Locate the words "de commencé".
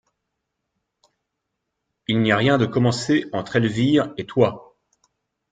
2.57-3.25